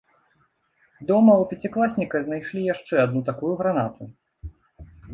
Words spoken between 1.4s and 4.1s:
пяцікласніка знайшлі яшчэ адну такую гранату.